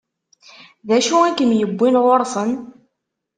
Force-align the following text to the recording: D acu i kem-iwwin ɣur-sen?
D 0.87 0.89
acu 0.97 1.17
i 1.29 1.31
kem-iwwin 1.37 1.95
ɣur-sen? 2.03 2.51